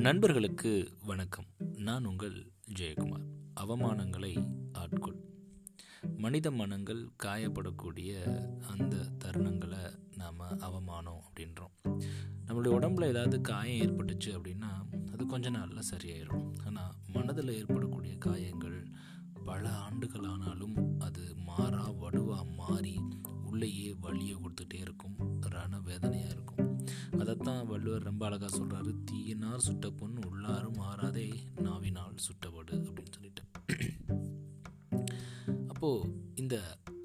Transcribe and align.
நண்பர்களுக்கு 0.00 0.96
வணக்கம். 1.06 1.44
நான் 1.76 2.04
உங்கள் 2.04 2.52
ஜெயக்குமார். 2.78 3.24
அவமானங்களை 3.60 4.50
ஆட்கொள். 4.72 5.16
மனித 6.16 6.50
மனங்கள் 6.50 7.08
காயப்படக்கூடிய 7.22 8.22
அந்த 8.68 8.96
தருணங்களை 9.24 9.98
நாம் 10.16 10.38
அவமானம் 10.38 11.22
அப்படின்றோம். 11.22 12.00
நம்மளுடைய 12.46 12.70
உடம்புல 12.78 13.04
ஏதாவது 13.04 13.40
காயம் 13.40 13.86
ஏற்பட்டுச்சு 13.86 14.26
அப்படின்னா 14.26 14.86
அது 15.12 15.26
கொஞ்ச 15.26 15.50
நாளில் 15.50 15.88
சரியாயிடும் 15.90 16.52
ஆனால் 16.66 16.94
மனதில் 17.06 17.48
ஏற்படக்கூடிய 17.48 18.16
காயங்கள் 18.16 18.86
பல 19.44 19.68
ஆண்டுகளானாலும் 19.68 21.00
அது 21.00 21.34
மாறா 21.36 21.92
வடுவாக 21.92 22.54
மாறி 22.54 23.00
உள்ளேயே 23.44 23.94
வழியை 24.00 24.36
கொடுத்துட்டே 24.36 24.74
இருக்கும். 24.74 25.40
ரண 25.40 25.78
வேதனையாக 25.78 26.32
இருக்கும். 26.32 26.49
தான் 27.50 27.66
வள்ளுவர் 27.66 28.02
ரொம்ப 28.02 28.22
அழகாக 28.26 28.50
சொல்கிறாரு 28.56 28.90
தீயினார் 29.04 29.58
சுட்ட 29.58 29.86
பொன் 29.90 30.16
உள்ளாரும் 30.28 30.80
ஆறாதே 30.82 31.24
நாவினால் 31.60 32.22
சுட்டபடு 32.26 32.74
அப்படின்னு 32.80 33.12
சொல்லிட்டு. 33.14 33.42
அப்போது 35.68 36.10
இந்த 36.34 36.56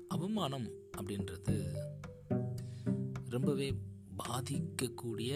அவமானம் 0.07 0.67
அப்படின்றது 0.97 1.55
ரொம்பவே 3.29 3.69
பாதிக்கக்கூடிய 4.17 5.31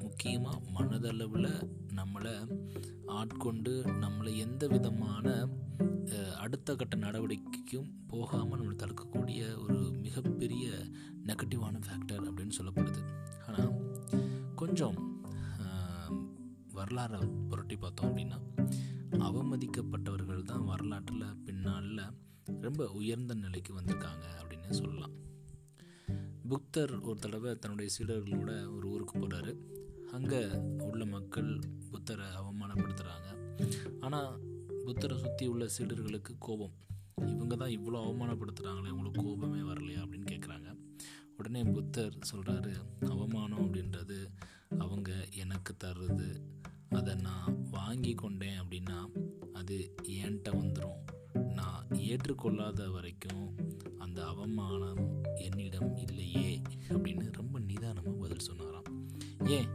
முக்கியமாக 0.00 0.58
மனதளவில் 0.76 1.50
நம்மளை 1.94 2.34
ஆட்கொண்டு 3.14 3.74
நம்மளை 4.00 4.32
எந்த 4.36 4.66
விதமான 4.66 5.26
அடுத்த 6.36 6.74
கட்ட 6.74 6.96
நடவடிக்கைக்கும் 6.96 7.90
போகாமல் 8.06 8.60
நம்மளை 8.60 8.76
தடுக்கக்கூடிய 8.76 9.40
ஒரு 9.58 9.78
மிக 10.02 10.20
வரலாறை 16.94 17.48
புரட்டி 17.48 17.76
பார்த்தோம் 17.76 18.08
அப்படின்னா 18.08 18.38
அவமதிக்கப்பட்டவர்கள் 19.18 20.42
தான் 20.42 20.64
வரலாற்றில் 20.64 21.24
பின்னால் 21.44 22.12
ரொம்ப 22.60 22.88
உயர்ந்த 22.88 23.34
நிலைக்கு 23.34 23.80
வந்திருக்காங்க 23.80 24.24
அப்படின்னு 24.40 24.70
சொல்லலாம். 24.70 25.14
புக்தர் 26.48 27.00
ஒரு 27.00 27.18
தடவை 27.18 27.58
தன்னுடைய 27.58 27.94
சீடர்களோட 27.98 28.76
ஒரு 28.76 28.88
ஊருக்கு 28.88 29.18
போகிறாரு 29.18 29.58
அங்கே 30.12 30.50
உள்ள 30.82 31.04
மக்கள் 31.04 31.58
புத்தரை 31.90 32.26
அவமானப்படுத்துகிறாங்க 32.26 33.28
ஆனால் 34.00 34.40
புத்தரை 34.84 35.18
சுற்றி 35.18 35.46
உள்ள 35.46 35.68
சீடர்களுக்கு 35.78 36.34
கோபம். 36.38 36.74
இவங்க 37.26 37.56
தான் 37.56 37.68
இவ்வளோ 37.68 38.02
அவமானப்படுத்துகிறாங்களே 38.06 38.88
அவங்களுக்கு 38.88 39.22
கோபமே 39.22 39.58
வரலையா 39.58 40.02
அப்படின்னு 40.04 40.30
கேட்குறாங்க 40.30 40.76
உடனே 41.36 41.62
புத்தர் 41.62 42.18
சொல்கிறாரு 42.34 42.74
அவமானம் 43.00 43.72
அப்படின்றது 43.72 44.30
அவங்க 44.78 45.26
எனக்கு 45.30 45.76
தர்றது 45.84 46.53
அதை 47.14 47.26
நான் 47.26 47.68
வாங்கி 47.70 48.14
கொண்டேன் 48.14 48.60
அப்படின்னா 48.60 49.08
அது 49.52 49.94
என்கிட்ட 50.02 50.48
வந்துடும் 50.48 51.44
நான் 51.54 51.86
ஏற்றுக்கொள்ளாத 51.88 52.90
வரைக்கும் 52.90 53.54
அந்த 53.98 54.26
அவமானம் 54.26 55.22
என்னிடம் 55.34 55.96
இல்லையே 55.96 56.62
அப்படின்னு 56.88 57.32
ரொம்ப 57.32 57.58
நிதானமாக 57.58 58.10
பதில் 58.10 58.38
சொன்னாராம். 58.38 58.82
ஏன்? 59.46 59.68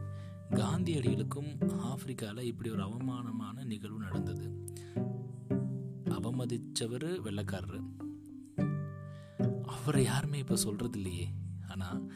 காந்தியடிகளுக்கும் 0.50 1.70
ஆப்பிரிக்காவில் 1.78 2.44
இப்படி 2.44 2.70
ஒரு 2.70 2.82
அவமானமான 2.82 3.64
நிகழ்வு 3.64 3.98
நடந்தது. 3.98 4.66
அவமதித்தவர் 6.04 7.20
வெள்ளக்காரர். 7.20 7.84
அவரை 9.62 10.04
யாருமே 10.04 10.38
இப்போ 10.38 10.56
சொல்கிறது 10.56 11.00
இல்லையே 11.00 11.28
ஆனால் 11.68 12.12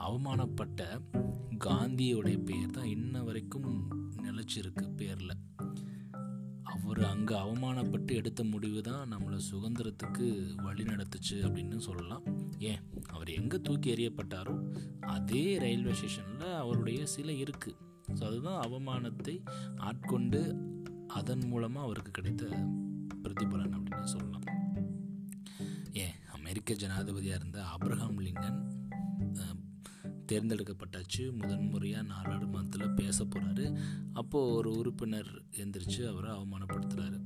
அவமானப்பட்ட 0.00 0.82
காந்தியோடைய 1.64 2.44
பேர் 2.44 2.70
தான் 2.70 2.84
இன்ன 2.84 3.22
வரைக்கும் 3.22 3.70
நிலச்சிருக்கு 4.22 4.84
பேரில். 4.96 5.34
அவர் 6.62 7.02
அங்கே 7.04 7.34
அவமானப்பட்டு 7.34 8.14
எடுத்த 8.14 8.44
முடிவு 8.44 8.82
தான் 8.82 9.12
நம்மளை 9.12 9.38
சுதந்திரத்துக்கு 9.50 10.26
வழி 10.62 10.82
நடத்துச்சு 10.82 11.36
அப்படின்னு 11.44 11.76
சொல்லலாம். 11.78 12.24
ஏன்? 12.58 12.80
அவர் 13.08 13.28
எங்கே 13.28 13.60
தூக்கி 13.60 13.94
எறியப்பட்டாரோ 13.94 14.54
அதே 15.06 15.58
ரயில்வே 15.58 15.92
ஸ்டேஷனில் 15.92 16.54
அவருடைய 16.54 17.06
சிலை 17.06 17.44
இருக்குது 17.44 17.78
ஸோ 18.18 18.24
அதுதான் 18.24 18.62
அவமானத்தை 18.66 19.42
ஆட்கொண்டு 19.78 20.40
அதன் 21.06 21.46
மூலமாக 21.46 21.86
அவருக்கு 21.86 22.10
கிடைத்த 22.10 22.44
பிரதிபலன் 23.22 23.74
அப்படின்னு 23.74 24.04
சொல்லலாம். 24.04 24.44
ஏன்? 25.92 26.14
அமெரிக்க 26.34 26.74
ஜனாதிபதியாக 26.74 27.38
இருந்த 27.40 27.64
அப்ரஹாம் 27.76 28.20
லிங்கன் 28.20 28.79
தேர்ந்தெடுக்கப்பட்டாச்சு. 30.30 31.22
முதன்முறையாக 31.32 32.06
நாடாளுமன்றத்தில் 32.06 32.96
பேச 33.00 33.24
போகிறாரு 33.24 33.66
அப்போது 34.12 34.52
ஒரு 34.52 34.70
உறுப்பினர் 34.72 35.30
எந்திரிச்சு 35.50 36.00
அவரை 36.10 36.30
அவமானப்படுத்துகிறாரு 36.30 37.20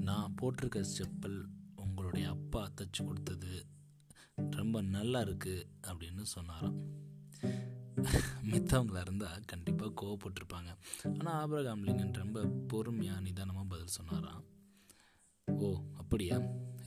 நான் 0.00 0.34
போட்டிருக்க 0.42 0.84
செப்பல் 0.96 1.38
உங்களுடைய 1.74 2.28
அப்பா 2.28 2.70
தச்சு 2.76 3.04
கொடுத்தது 3.04 3.66
ரொம்ப 4.50 4.82
நல்லா 4.82 5.20
இருக்குது 5.20 5.66
அப்படின்னு 5.88 6.22
சொன்னாராம். 6.22 6.76
மித்தவங்களாக 8.50 9.04
இருந்தால் 9.06 9.44
கண்டிப்பாக 9.46 9.92
கோவப்பட்டிருப்பாங்க. 10.00 10.70
ஆனால் 11.18 11.36
ஆபரகாம் 11.42 11.84
லிங்கன் 11.84 12.12
ரொம்ப 12.12 12.44
பொறுமையாக 12.68 13.20
நிதானமாக 13.20 13.66
பதில் 13.68 13.94
சொன்னாராம். 13.98 14.42
ஓ 15.58 15.68
அப்படியா? 15.96 16.36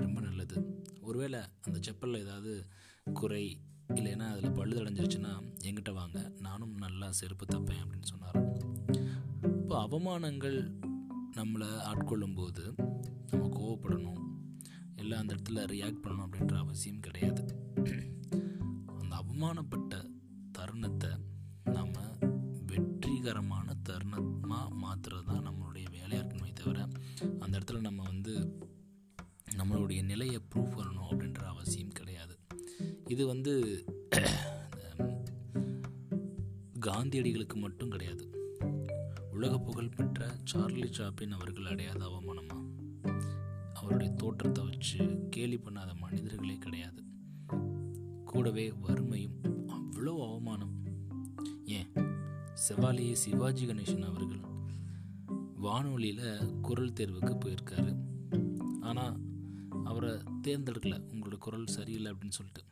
ரொம்ப 0.03 0.21
நல்லது. 0.21 0.57
ஒருவேளை 1.01 1.39
அந்த 1.61 1.79
செப்பலில் 1.79 2.23
ஏதாவது 2.25 2.53
குறை 3.13 3.43
இல்லைன்னா 3.95 4.27
அதில் 4.31 4.51
பழுது 4.51 4.83
அடைஞ்சிருச்சுன்னா 4.83 5.41
எங்கிட்ட 5.61 5.93
வாங்க. 5.93 6.31
நானும் 6.39 6.75
நல்லா 6.75 7.11
செருப்பு 7.11 7.45
தப்பேன் 7.45 7.81
அப்படின்னு 7.83 8.01
சொன்னார். 8.01 8.55
இப்போ 9.43 9.87
அவமானங்கள் 9.87 10.75
நம்மளை 11.35 11.77
ஆட்கொள்ளும் 11.77 12.35
போது 12.35 12.73
நம்ம 13.31 13.47
கோவப்படணும். 13.59 14.21
இல்லை 14.95 15.17
அந்த 15.17 15.35
இடத்துல 15.35 15.65
ரியாக்ட் 15.65 16.03
பண்ணணும் 16.03 16.27
அப்படின்ற 16.27 16.57
அவசியம் 16.57 16.99
கிடையாது. 16.99 17.71
அந்த 18.85 19.15
அவமானப்பட்ட 19.15 20.09
தருணத்தை 20.51 21.09
நம்ம 21.63 21.99
வெற்றிகரமான 22.65 23.73
தருணமாக 23.89 24.67
மாற்றுறது 24.83 25.23
தான் 25.23 25.47
நம்மளுடைய 25.47 25.89
வேலையாக 25.89 26.27
இருக்கணுமே 26.27 26.53
தவிர 26.53 26.87
அந்த 27.39 27.59
இடத்துல 27.59 27.79
நம்ம 27.79 28.03
வந்து 28.03 28.57
நம்மளுடைய 29.57 30.03
நிலையை 30.03 30.41
ப்ரூவ் 30.55 30.75
பண்ணணும் 30.77 31.09
அப்படின்ற 31.11 31.39
அவசியம் 31.39 31.89
கிடையாது. 31.89 32.36
இது 33.07 33.27
வந்து 33.27 33.83
காந்தியடிகளுக்கு 36.79 37.53
மட்டும் 37.53 37.89
கிடையாது. 37.89 38.29
உலக 39.31 39.57
புகழ்பெற்ற 39.57 40.35
சார்லி 40.43 40.87
சாப்பின் 40.91 41.31
அவர்கள் 41.31 41.65
அடையாத 41.65 42.05
அவமானமா? 42.05 42.57
அவருடைய 43.73 44.13
தோற்றத்தை 44.13 44.63
வச்சு 44.63 45.27
கேலி 45.29 45.57
பண்ணாத 45.57 45.95
மனிதர்களே 45.95 46.57
கிடையாது. 46.57 47.03
கூடவே 48.25 48.71
வறுமையும் 48.71 49.43
அவ்வளோ 49.43 50.29
அவமானம். 50.29 50.75
ஏன்? 51.65 51.87
செவாலியே 52.67 53.11
சிவாஜி 53.11 53.65
கணேசன் 53.65 54.05
அவர்கள் 54.05 54.39
வானொலியில் 55.55 56.51
குரல் 56.61 56.93
தேர்வுக்கு 56.93 57.37
போயிருக்காரு. 57.45 57.95
ஆனால் 58.81 59.19
அவரை 59.83 60.11
தேர்ந்தெடுக்கல. 60.47 61.01
உங்களோட 61.37 61.45
குரல் 61.45 61.73
சரியில்லை 61.75 62.09
அப்படின்னு 62.11 62.37
சொல்லிட்டு. 62.37 62.63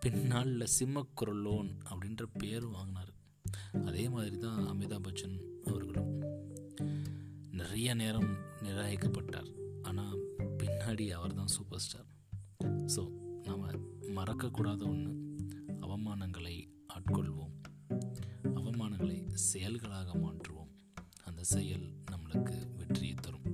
பின்னாளில் 0.00 0.72
சிம்மக்குரலோன் 0.76 1.70
அப்படின்ற 1.90 2.24
பேர் 2.38 2.66
வாங்கினார். 2.66 3.10
அதே 3.84 4.04
மாதிரி 4.08 4.36
தான் 4.38 4.60
அமிதாப் 4.70 5.04
பச்சன் 5.06 5.36
அவர்களும் 5.66 6.12
நிறைய 7.60 7.88
நேரம் 7.94 8.30
நிராகரிக்கப்பட்டார். 8.64 9.50
ஆனால் 9.82 10.16
பின்னாடி 10.60 11.06
அவர் 11.18 11.34
தான் 11.34 11.52
சூப்பர் 11.56 11.82
ஸ்டார். 11.86 12.08
ஸோ 12.94 13.04
நாம் 13.48 13.66
மறக்கக்கூடாத 14.18 14.82
ஒன்று 14.92 15.12
அவமானங்களை 15.86 16.56
ஆட்கொள்வோம். 16.96 17.54
அவமானங்களை 18.58 19.18
செயல்களாக 19.50 20.16
மாற்றுவோம். 20.24 20.72
அந்த 21.24 21.42
செயல் 21.54 21.86
நம்மளுக்கு 22.12 22.56
வெற்றியை 22.78 23.14
தரும். 23.14 23.46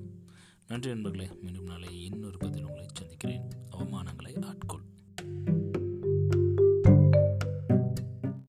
நன்றி 0.70 0.88
நண்பர்களே 0.90 1.28
மீண்டும் 1.42 1.70
நாளை 1.72 1.90
இன்னொரு 2.04 2.38
பதிலும் 2.44 2.75